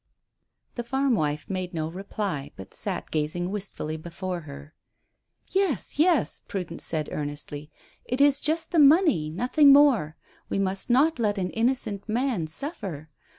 The 0.73 0.83
farm 0.83 1.13
wife 1.13 1.47
made 1.47 1.75
no 1.75 1.87
reply, 1.91 2.49
but 2.55 2.73
sat 2.73 3.11
gazing 3.11 3.51
wistfully 3.51 3.97
before 3.97 4.39
her. 4.49 4.73
"Yes, 5.51 5.99
yes," 5.99 6.41
Prudence 6.47 6.85
said 6.85 7.07
earnestly. 7.11 7.69
"It 8.05 8.19
is 8.19 8.41
just 8.41 8.71
the 8.71 8.79
money 8.79 9.29
nothing 9.29 9.71
more. 9.71 10.17
We 10.49 10.57
must 10.57 10.89
not 10.89 11.19
let 11.19 11.37
an 11.37 11.51
innocent 11.51 12.09
man 12.09 12.47
suffer. 12.47 13.11